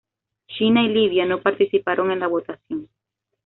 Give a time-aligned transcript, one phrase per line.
[0.47, 2.89] China y Libia no participaron en la votación.